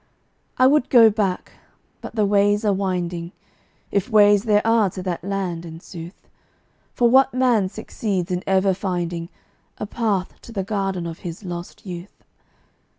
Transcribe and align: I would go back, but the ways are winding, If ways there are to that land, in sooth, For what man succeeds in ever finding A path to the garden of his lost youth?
I 0.57 0.65
would 0.65 0.89
go 0.89 1.11
back, 1.11 1.51
but 2.01 2.15
the 2.15 2.25
ways 2.25 2.65
are 2.65 2.73
winding, 2.73 3.33
If 3.91 4.09
ways 4.09 4.45
there 4.45 4.65
are 4.65 4.89
to 4.89 5.03
that 5.03 5.23
land, 5.23 5.63
in 5.63 5.79
sooth, 5.79 6.27
For 6.95 7.07
what 7.07 7.35
man 7.35 7.69
succeeds 7.69 8.31
in 8.31 8.43
ever 8.47 8.73
finding 8.73 9.29
A 9.77 9.85
path 9.85 10.41
to 10.41 10.51
the 10.51 10.63
garden 10.63 11.05
of 11.05 11.19
his 11.19 11.43
lost 11.43 11.85
youth? 11.85 12.23